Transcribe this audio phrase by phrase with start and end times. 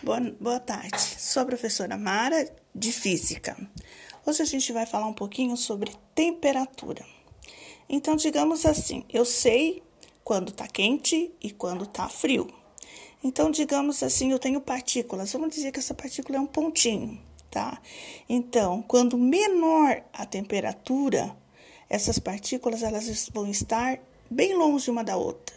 [0.00, 0.96] Boa, boa tarde.
[0.96, 3.56] Sou a professora Mara, de Física.
[4.24, 7.04] Hoje a gente vai falar um pouquinho sobre temperatura.
[7.88, 9.82] Então, digamos assim, eu sei
[10.22, 12.48] quando está quente e quando está frio.
[13.24, 15.32] Então, digamos assim, eu tenho partículas.
[15.32, 17.20] Vamos dizer que essa partícula é um pontinho,
[17.50, 17.82] tá?
[18.28, 21.36] Então, quando menor a temperatura,
[21.90, 23.98] essas partículas elas vão estar
[24.30, 25.56] bem longe uma da outra.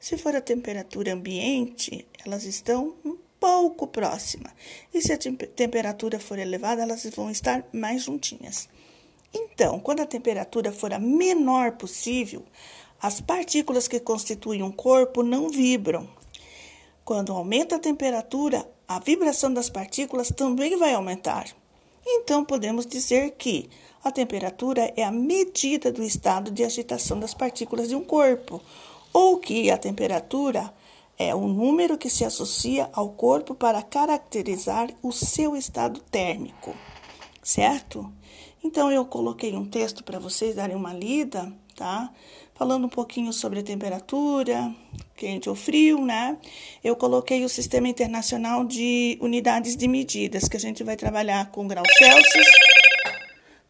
[0.00, 2.96] Se for a temperatura ambiente, elas estão
[3.42, 4.54] pouco próxima.
[4.94, 8.68] E se a temperatura for elevada, elas vão estar mais juntinhas.
[9.34, 12.44] Então, quando a temperatura for a menor possível,
[13.00, 16.08] as partículas que constituem um corpo não vibram.
[17.04, 21.48] Quando aumenta a temperatura, a vibração das partículas também vai aumentar.
[22.06, 23.68] Então, podemos dizer que
[24.04, 28.62] a temperatura é a medida do estado de agitação das partículas de um corpo,
[29.12, 30.72] ou que a temperatura
[31.28, 36.74] é o número que se associa ao corpo para caracterizar o seu estado térmico,
[37.42, 38.12] certo?
[38.64, 42.10] Então eu coloquei um texto para vocês darem uma lida, tá?
[42.54, 44.74] Falando um pouquinho sobre a temperatura,
[45.16, 46.36] quente ou frio, né?
[46.82, 51.66] Eu coloquei o Sistema Internacional de Unidades de Medidas, que a gente vai trabalhar com
[51.66, 52.46] graus Celsius,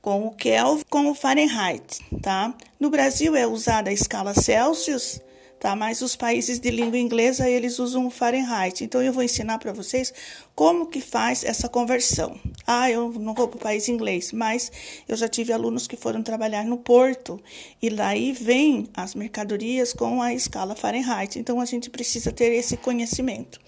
[0.00, 2.54] com o Kelvin, com o Fahrenheit, tá?
[2.78, 5.20] No Brasil é usada a escala Celsius,
[5.62, 5.76] tá?
[5.76, 8.82] Mas os países de língua inglesa, eles usam o Fahrenheit.
[8.82, 10.12] Então, eu vou ensinar para vocês
[10.56, 12.36] como que faz essa conversão.
[12.66, 14.72] Ah, eu não vou para o país inglês, mas
[15.08, 17.40] eu já tive alunos que foram trabalhar no Porto
[17.80, 21.38] e daí vem as mercadorias com a escala Fahrenheit.
[21.38, 23.60] Então, a gente precisa ter esse conhecimento.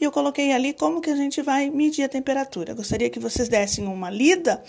[0.00, 2.74] E eu coloquei ali como que a gente vai medir a temperatura.
[2.74, 4.60] Gostaria que vocês dessem uma lida,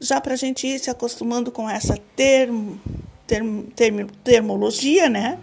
[0.00, 2.80] já para a gente ir se acostumando com essa termo,
[3.24, 5.38] term, term, termologia, né?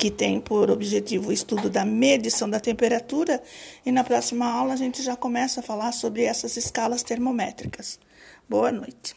[0.00, 3.42] Que tem por objetivo o estudo da medição da temperatura,
[3.84, 8.00] e na próxima aula a gente já começa a falar sobre essas escalas termométricas.
[8.48, 9.14] Boa noite.